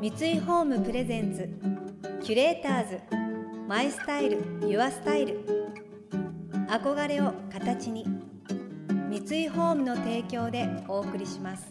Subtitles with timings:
[0.00, 1.46] 三井ホームプレゼンツ
[2.24, 3.00] キュレーターズ
[3.68, 5.44] マイスタイルユアスタイル。
[6.70, 8.06] 憧れを形に
[9.10, 11.70] 三井ホームの提供でお送りします。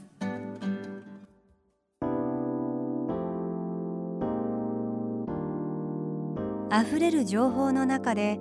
[6.72, 8.40] 溢れる情報の中で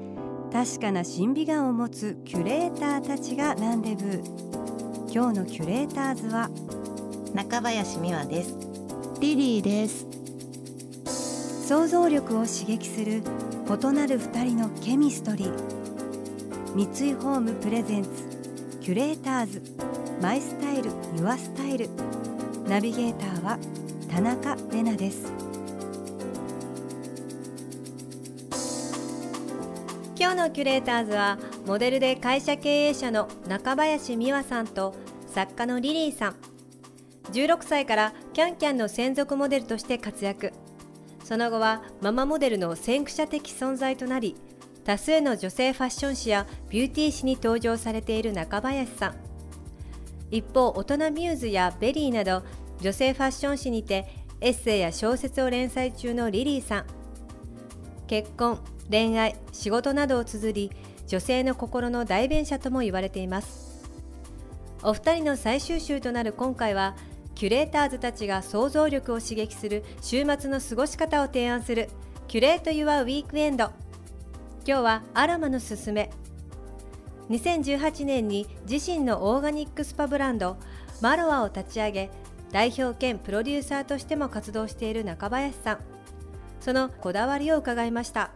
[0.53, 4.23] 確かな審美眼を持つキュレーターたちがランデブー
[5.11, 6.51] 今日のキュレーターズは
[7.33, 8.68] 中林美和です。
[9.21, 10.07] リリーです。
[11.67, 13.21] 想像力を刺激する
[13.67, 15.53] 異なる二人のケミストリー。
[16.77, 18.11] 三井ホームプレゼンツ
[18.81, 19.61] キュレーターズ
[20.23, 21.89] マイスタイルユアスタイル。
[22.69, 23.59] ナビゲーターは
[24.09, 25.33] 田中れなです。
[30.17, 34.95] 今日のキュレーターズはモデルで会社経営者の中林美和さんと
[35.27, 36.37] 作家のリリーさん。
[37.33, 40.53] 16歳からキャンキャンの専属モデルとして活躍。
[41.25, 44.35] その後はママモデルの先駆者的存在となり
[44.85, 49.17] 多数の女性ファッション誌やビューティー誌に登場されている中林さん。
[50.31, 52.43] 一方大人ミューズやベリーなど
[52.81, 54.07] 女性ファッション誌にて
[54.41, 56.87] エッセイや小説を連載中のリリーさん。
[58.07, 58.59] 結婚
[58.91, 60.71] 恋愛仕事などを綴り
[61.07, 63.87] 女性の心の代弁者とも言われています。
[64.83, 66.97] お二人の最終週となる今回は
[67.39, 71.89] キュレーターズたちが想像力を刺激する週末の過ごし方を提案する
[72.27, 73.71] キュレート・ユア・ウィークエンド。
[74.67, 76.11] 今日はアロマのすすめ。
[77.31, 80.57] 2018年に自身のオーガニックスパブランド
[81.01, 82.11] マロアを立ち上げ
[82.51, 85.79] 代表兼プロデューサーとしても活動している中林さん。
[86.59, 88.33] そのこだわりを伺いました。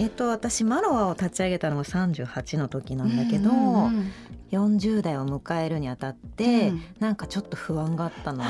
[0.00, 4.12] えっ、と私マロアを立ち上げたのが38の時なんだけど、うんうんうん。
[4.50, 8.42] 40代を迎えるにあたって、うん、なんかちょっと不安があったの。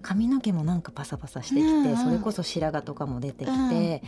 [0.00, 4.02] 髪の毛もなんかパサパサしてきて、うんうん、それこそ白髪とかも出てきて、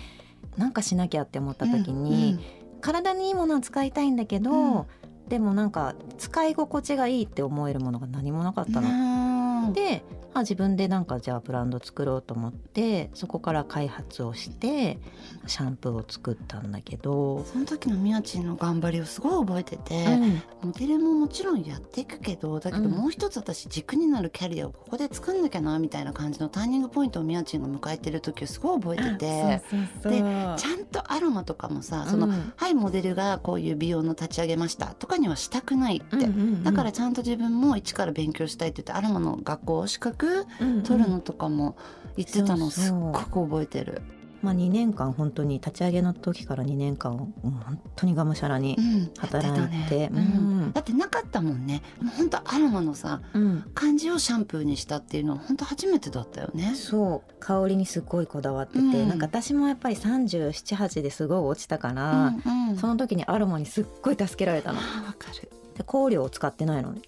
[0.54, 4.86] うん、なんかしなきゃって思った時に、うんうん、体にいいものは使いたいんだけど、うん、
[5.28, 9.33] でもなんか使い心地がいいって思えるものが何もなかったの。
[9.72, 10.04] で
[10.34, 14.98] あ自分でなんかじゃあブランド作ろうと思ってそこから開発をして
[15.46, 17.44] シャンプーを作ったんだけど。
[17.44, 29.62] その時のみやちんの頑張りをすごい覚えてて、うん、モデルももちろんやっていくけどだけどもう一つ私軸になるキャリアをここで作んなきゃなみたいな感じのターニングポイントをみやちんが迎えてる時をすごい覚えてて。
[30.04, 30.20] で
[30.56, 36.26] ちゃんとアロマとかもさその、うん、はいモデルがこういう美容の立ち上げましたとかにはしたくないって、
[36.62, 40.46] だからちゃんと自分も一から勉強したいって言ってアロマの学校資格
[40.84, 41.76] 取るのとかも
[42.16, 44.02] 言ってたのすっごく覚えてる。
[44.42, 48.76] まあ、2年間本当に立ち上げの時から2年間本当にがむしゃらに
[49.18, 50.10] 働いて。
[50.12, 51.80] うん、だってなかったもんね。
[52.18, 56.74] 本当アロマのさ、うん、感じをシャンプーにしたっていうのは本当初めてだったよね。
[56.74, 57.34] そう。
[57.40, 64.78] 香りにすごいこだわってて、うん、なんか私もやっぱり378ですごい落ちたから、うんうん、その時にアロマにすっごい助けられたの。
[64.78, 64.84] わ
[65.18, 65.43] かる
[65.76, 67.00] で香料を使ってないのね、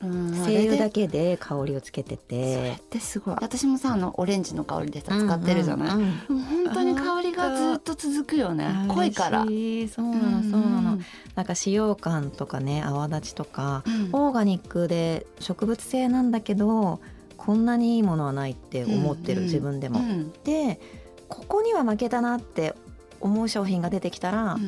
[0.45, 2.55] 精油だけで香りをつけてて。
[2.55, 3.37] それってすごい。
[3.41, 8.87] 私もさあのオレンジの香りでさ使ってるじゃない、うんうんうん、本当に香りがずっと続くよね。
[8.89, 9.45] 濃いから。
[9.45, 10.99] そうなのそうなの、
[11.35, 17.01] なんか使用感とかね泡立ちとか、うん、オーガニックで植物性なんだけど
[17.37, 20.81] こんなにいいものはないって思ってる、うんうん、自分でも、うん、で
[21.29, 22.75] ここには負けたなって
[23.21, 24.59] 思う商品が出てきたら、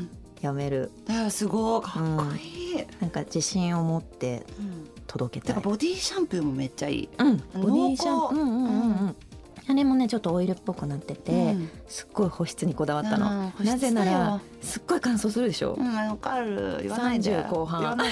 [0.41, 0.91] やめる、
[1.31, 4.45] すごいかっこいい、なんか自信を持って
[5.07, 9.17] 届けたい、ボディシャンプーもめっちゃいい、うん、ボディシャンプー、うんうんうんうん。
[9.71, 15.75] あれもねちょっとオイルっぽくなってて、うん、すっごい保湿にこだわったの、なぜならすっごい乾燥するでしょ。
[15.75, 17.43] うんわかる言わないで。
[17.51, 17.99] 後半。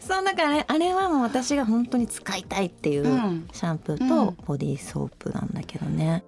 [0.00, 3.04] そうだからねあれはもう私が本当に使いたいっていう
[3.52, 6.22] シャンプーとボディーソープなんだけどね、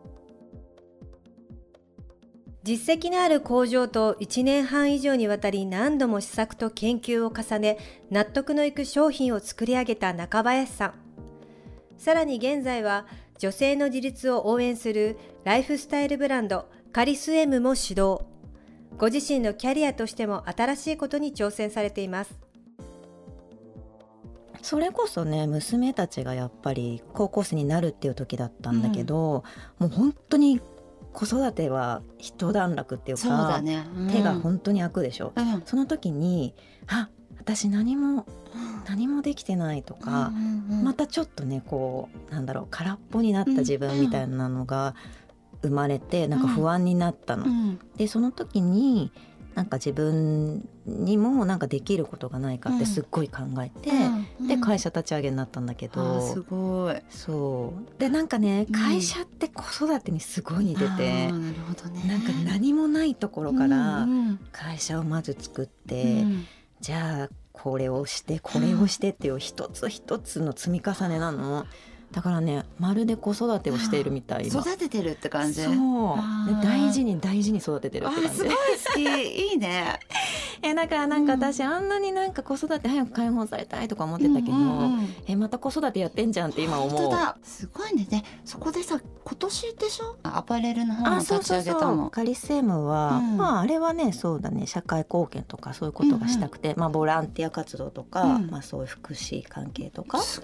[2.68, 7.78] 実績のある工場と1年半以上にわたり何度も試作と研究を重ね
[8.10, 10.94] 納得のいく商品を作り上げた中林さん。
[11.96, 13.06] さらに現在は
[13.38, 18.18] 女性の自立を応援するライフスタイルブランドカリスエムも指導
[18.98, 22.38] ご自身のキャリアとしても新しいことに挑戦されています。
[24.60, 29.42] それこそね娘たちがやっぱり高校生になるっていう時だったんだけど、
[29.80, 30.60] うん、もう本当に
[31.12, 33.86] 子育ては一段落っていうか、ね。
[33.96, 36.54] うん、手が本当に開くでしょ、うん、その時に
[36.86, 37.08] あ
[37.38, 38.26] 私何も
[38.88, 40.36] 何もできてないとか、うん
[40.70, 44.94] うんうん、またちょっとねこうなんだろう空っぽになった自分みたいなのが
[45.62, 46.40] 生まれて、うん、なん。
[46.40, 47.46] か不安になったの。
[47.46, 49.12] うん、でその時に
[49.58, 53.90] なんか自分にもなんかできることがないかってすっごい考えて、
[54.38, 56.94] うん、で会社立ち上げになったんだけど、すごい。
[57.10, 58.00] そう。
[58.00, 64.06] でなんかね会社って子育てにすごい似てて、なるほどね、なんか何もないところから
[64.52, 66.24] 会社をまず作って、
[66.80, 71.66] じゃあこれをしてこれをしてっていう一つ一つの積み重ねなの。
[72.12, 75.62] だからねまるで子育てをしているみたい育ててるって感じ。
[75.62, 75.74] そう。
[76.62, 78.28] 大事に大事に育ててるって感じ。
[78.30, 79.02] すごい好き。
[79.02, 80.00] いいね
[80.62, 84.54] えだからなんか私、あんなになんか子育て早く解放されたいとか思ってたけど、
[85.26, 87.12] えまた子育てやってんじゃんって今思う。
[87.42, 88.06] すごいね。
[88.10, 90.16] でそこでさ今年でしょ？
[90.22, 92.10] アパレルの方も立ち上げたの。
[92.10, 94.66] カリセムは、うん、まああれはねそうだね。
[94.66, 100.42] 社会貢献とかそういうことがしたくて、うんうん、まあボランティア活動とか、うん、まあそういう福祉関係とかそ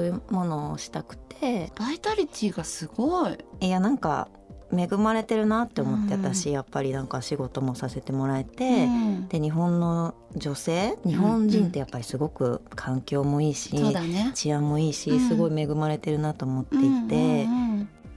[0.00, 1.72] ういうものをしたくて。
[1.76, 3.38] バイタリティがすごい。
[3.60, 4.28] いやなんか
[4.76, 17.46] 恵まれてるなって思って、うん、私やっぱりなんか仕事もさせてもらえて、うん、で日本の女性日本人ってやっぱりすごく環境もいいし、うんね、治安もいいし、すごい恵まれてるなと思っていて、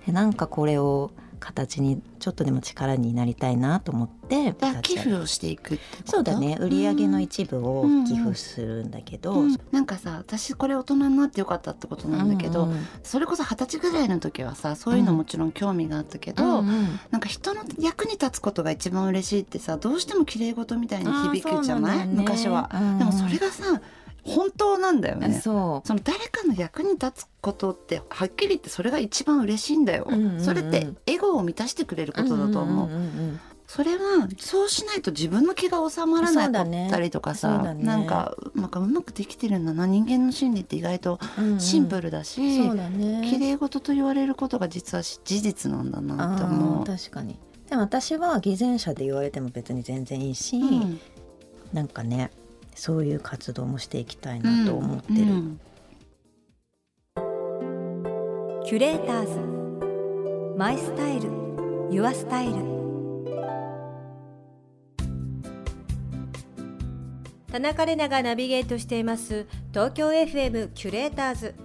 [0.06, 6.58] でなんかこれを形にちょっとでも力になりたいなと思って寄付をしていくそうだね。
[6.62, 23.82] 売上の一部を寄付するんだけど、うんうん、なんかさ私これ大人になってよかったってことなんだけど、うんうん、それこそ二十歳ぐらいの時はさそういうのもちろん興味があったけど、うんうん、なんか人の役に立つことが一番嬉しいってさどうしても綺麗事みたいに響くじゃない、ね、昔は、うん、でもそれがさ
[24.24, 25.42] 本当なんだよね。
[25.44, 33.40] その誰かの役に立つことってはっきり言ってそれが一番嬉しいんだよ、うんうんうん、それってエゴを満たしてくれることだと思う,、うんうんうんうん
[33.72, 39.88] それはそうしないと自分の気が収まらなかったりとかさ、ね、なんかなんかうまくできてるんだな。
[39.88, 41.20] 人間の心理って意外と
[41.58, 46.84] シンプルだし、うんうんね、綺麗事と言われることが実は事実なんだなって思う。
[46.84, 47.40] 確かに。
[47.70, 51.00] でも私は偽善者で言われても別に全然いいし、うん、
[51.72, 52.30] なんかね
[52.76, 55.60] そういう活動もしていきたいなと思ってる、うん。
[57.16, 57.22] う
[58.62, 60.58] ん、キュレーターズ。
[60.58, 61.30] マイスタイル。
[61.92, 62.54] ユアスタイル。
[67.52, 69.46] 田中れながナビゲートしています。
[69.72, 71.56] 東京 FM キュレーターズ。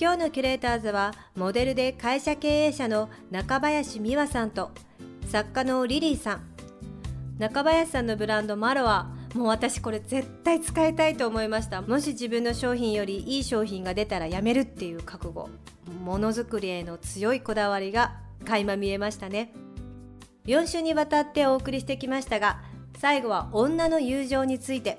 [0.00, 4.70] 今日のキュレーターズはモデルで会社経営者の中林美和さんと
[5.28, 6.42] 作家のリリーさん。
[7.38, 11.80] 中林さんのブランドマロはもう私これ絶対使いたいと思いました。
[11.80, 15.48] もし自分の商品よりいい商品が出たらやめるっていう覚悟。
[16.04, 19.52] ものづくりへの強いこだわりが垣間見えましたね。
[20.46, 22.60] 4週にわたってお送りしてきましたが
[22.98, 24.98] 最後は女の友情について。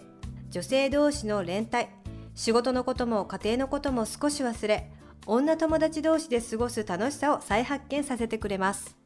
[0.49, 1.87] 女性同士の連帯。
[2.35, 4.91] 仕事のことも家庭のことも少し忘れ。
[5.25, 9.02] 女友達同士で過ごす楽しさを再発見させてくれます。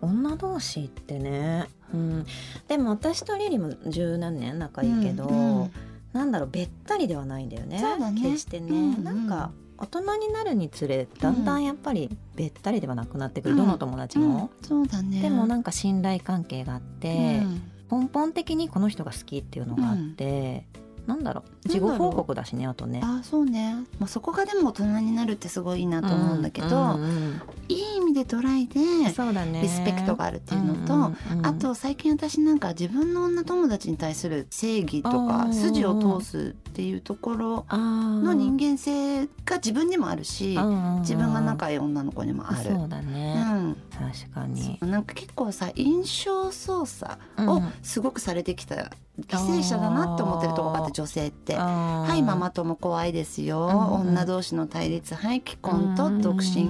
[0.00, 2.26] 女同士ってね、うん、
[2.68, 5.70] でも私とリリも十何年仲いいけど、うんうん、
[6.12, 15.22] なんだろうべったりではないんだよね、ね、決してね、うんうん、なんか大人になるにつれだんだんやっぱりべったりではなくなってくる、うん、どの友達も、うん、そうだね。
[15.22, 17.42] でもなんか信頼関係があって、
[17.90, 20.66] 根本的にこの人が好きっていうのがあって、
[21.08, 21.68] なんだろう。
[21.68, 23.00] 事後報告だしねあとね。
[23.02, 40.58] あそうね、まあ、そこがでも大人になるってすごいいいなと思うんだけど、うんうんうん、いい意味でドライでそうだ、ね、リスペクトがあるっていうのと、うんうんうん、あと最近私なんか自分の女友達に対する正義とか筋を通すっていうところの人間性が自分にもあるし
[41.00, 42.70] 自分が仲いい女の子にもある。
[42.70, 44.78] そうだね、うん、確かに。
[44.80, 56.68] なんか結構さ印象操作をすごくされてきた犠牲者だなって思ってるとこがあって女性って「はいママ友怖いですよ、女同士の対立はい既婚と独身、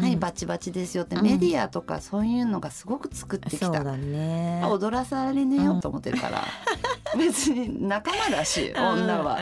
[0.00, 6.44] はいバチバチですよ」ってメディアとかそういうのがすごく作ってきた、ね、踊らされねえよと思ってるから。
[7.18, 9.38] 別に仲間だし女は、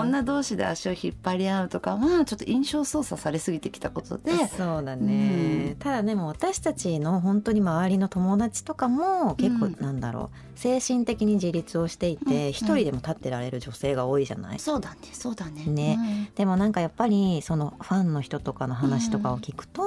[0.00, 4.32] 女同士で足を引っ張り合うとかはちょっと印象操作されすぎてきたことで。
[4.48, 14.58] そうだね、うん、ただでも私たちの本当に周りの友達とかも結構なんだろう、精神的に自立をしていて一、人でも立ってられる女性が多いじゃない？
[14.58, 15.64] そうだねそうだね。
[15.66, 19.82] ね、でもなんかやっぱりそのファンの人とかの話とかを聞くと、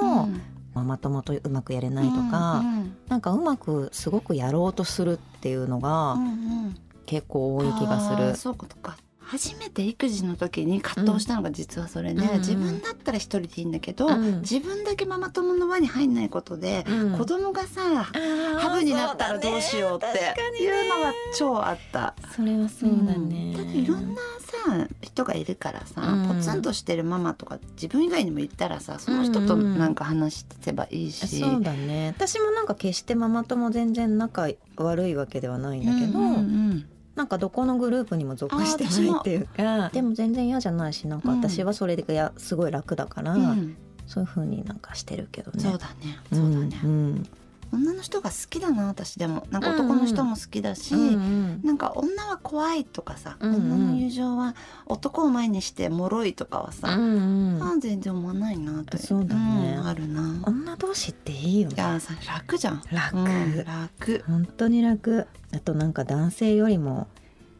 [0.74, 6.26] ママ友とうまくやれないとか、うんうん、なんかうまくすごくやろうとするっていうのが、うんう
[6.68, 8.36] ん、結構多い気がする。
[8.36, 8.96] そうか
[9.26, 22.14] 初めて育児の時に葛藤したのが実はそれで、うん、自分だったら一人でいいんだけど、うん、自分だけママ友の輪に入んないことで、うん、子供がさハブになったらどうしようっていうのが超あった。
[22.36, 23.52] それはそうだね。
[23.56, 24.20] だっていろんな
[24.64, 32.14] さな人がいるからさ、うん、ポツンとしてるママとか自分以外にも言ったらさその人となんか話してばいいし、そうだね。
[32.16, 36.38] 私もなんか決してママ友全然仲悪いわけではないんだけど、うんうんう
[36.74, 36.86] ん
[37.16, 45.60] なんかどこのグループにも属してないっていうかでも全然嫌じゃないしなんか私はそれがすごい楽だから、うん、そういうふうになんかしてるけどね。
[45.60, 46.18] そうだね。
[46.30, 47.28] そうだね、うんうん
[47.72, 49.46] 女の人が好きだな私でも。
[49.50, 54.54] なんか男の人も好きだし、うんうん、なんか女は怖いとかさ、うんうん、女の友情は
[54.86, 60.22] 男を前にして脆いとかはさ、うんうん、あ全然思わないなってそうだね、うん、あるな。
[60.44, 61.74] 女同士っていいよね。
[61.76, 62.82] いやさ楽じゃん。
[62.90, 64.24] 楽、うん、楽。
[64.26, 65.26] 本当に楽。
[65.52, 67.08] あとなんか男性よりも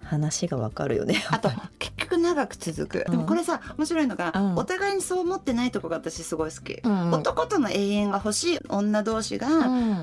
[0.06, 1.22] 話がわかるよね。
[1.30, 9.48] あと結局長く続く、でもこれさ面白いのが、うん、お互いにそう思ってないとこが私すごい好き、うん男との永遠が欲しい女同士が、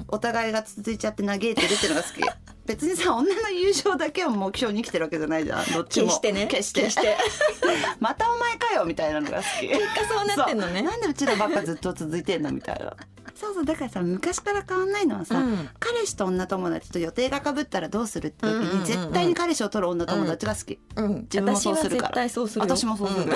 [0.07, 2.21] お互いが続いちゃって嘆いてるっていうのが好き。
[2.65, 5.65] 別にさ女の友情だけを目標に生きてるわけじゃないじゃん。
[5.73, 6.05] どっちも。
[6.07, 6.47] 決してね。
[6.47, 6.89] 決して。
[6.89, 7.17] して。
[7.99, 9.67] またお前かよみたいなのが好き。
[9.67, 10.81] 結果そうなってんのね。
[10.81, 12.95] なんでうちらばっかずっと続いてんのみたいな
[13.43, 22.23] そうそうだからさ昔から変わんないのはさ、うん、彼氏と女友達と予定がかぶったらどうするって時に、絶対に彼氏を取る女友達が好き、うん、自分もそうするから。
[22.23, 22.37] 私
[22.85, 23.33] もそうする、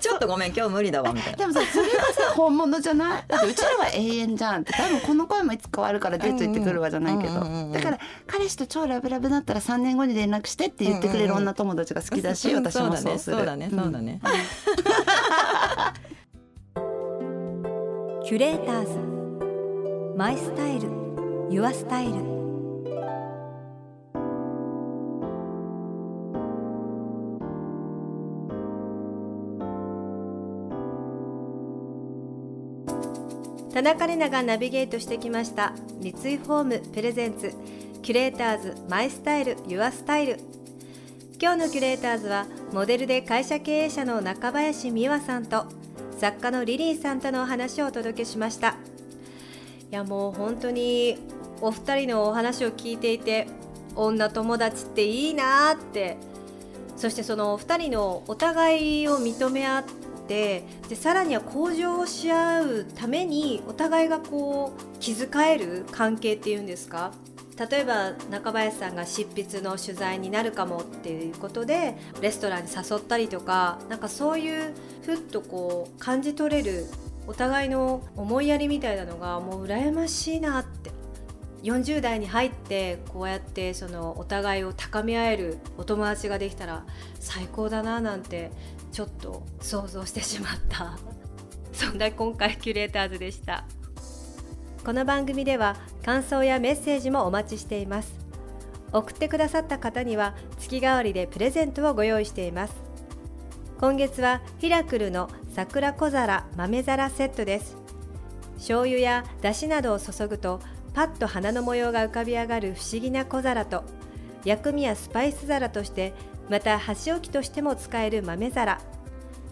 [0.00, 1.38] ちょっとごめん今日無理だわみたいな。
[1.38, 3.24] でもさそれがさ本物じゃない？
[3.28, 7.34] だってうちらは永遠じゃんって多分この声もいつ変わるからデート行ってくるわじゃないけど、
[7.72, 13.36] だから彼氏と超ラブラブだったら3年後に連絡してって言ってくれる女友達が好きだし、私もそうする。
[13.36, 14.20] そうだねそうだね、
[18.28, 20.14] キュレーターズ。
[20.14, 20.90] My Style。Your
[21.48, 22.12] Style。
[33.72, 35.72] 田中玲奈がナビゲートしてきました。
[36.02, 37.54] 三井ホーム presents。
[38.02, 38.74] キュレーターズ。
[38.90, 40.36] My Style。Your Style。
[41.40, 45.77] 今日のキュレーターズはモデルで会社経営者の中林美和さんと
[46.18, 48.70] 作家のリリーさんとのお話をお届けしました。
[49.90, 51.16] いやもう本当に
[51.60, 53.46] お二人のお話を聞いていて
[53.94, 56.16] 女友達っていいなって。
[56.96, 59.84] そしてそのお二人のお互いを認め合っ
[60.26, 67.12] てでさらには向上し合うためにお互いがこう気遣える関係っていうんですか？
[67.58, 76.86] 例えば中林さんが執筆の取材になるかもっていうことでレストランに誘ったりとかなんかそういうふっとこう感じ取れる
[77.26, 80.90] お互いの思いやりみたいなのがもう羨ましいなって
[81.64, 86.86] 40代に入ってこうやってそのお互いを高め合えるお友達ができたら
[87.18, 88.52] 最高だななんて
[88.92, 90.96] ちょっと想像してしまった
[91.72, 93.64] そんな今回キュレーターズでした。
[94.84, 95.76] この番組では
[96.08, 98.14] 感想やメッセージもお待ちしています。
[98.94, 102.74] 送ってくださった方には月替わりでプレゼントをご用意しています。
[103.78, 107.76] 今月はヒラクルの桜小皿豆皿セットです。
[108.56, 110.60] 醤油やだしなどを注ぐと
[110.94, 113.84] パッと花の模様が浮かび上がる不思議な小皿と
[114.46, 116.14] 薬味やスパイス皿として
[116.48, 118.80] また箸置きとしても使える豆皿。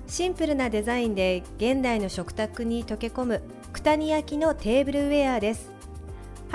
[0.06, 3.42] シンプルなデザインで現代の食卓に溶け込む
[3.74, 5.75] 九谷焼のテーブルウェアです。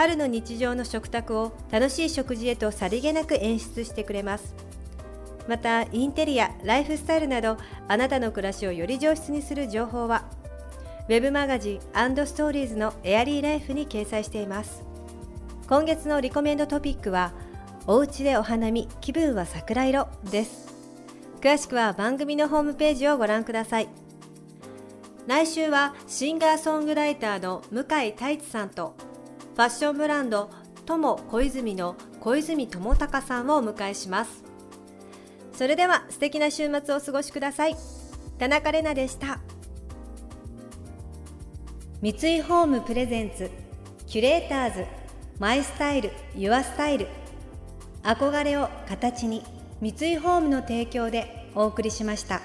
[0.01, 4.55] 春の日常の食卓を楽しい食事へとさりげなく演出してくれます。
[5.48, 7.55] またインテリアライフスタイルなど
[7.88, 10.25] あなたの暮らしをより上質にする情報は
[11.08, 11.79] web マガジン
[12.25, 14.84] ストーリーズのエアリーライフに掲載しています。
[15.67, 17.31] 今月のリコメンドトピックは
[17.86, 20.74] おうちでお花見気分は桜色です。
[21.41, 23.89] 詳しくは番組のホームページをご覧ください。
[25.27, 28.96] 来週はシンガーソングライターの向井太一さんと
[29.62, 30.50] ファッションブランド
[30.88, 34.44] 友小泉の小泉智隆さんをお迎えします。
[35.53, 37.75] それでは素敵な週末をお過ごしください。
[38.39, 39.38] 田中れなでした。
[42.01, 43.51] 三井ホームプレゼンツ
[44.08, 44.86] キュレーターズ
[45.38, 47.08] マイスタイルユアスタイル。
[48.01, 49.44] 憧れを形に
[49.80, 52.41] 三井ホームの提供でお送りしました。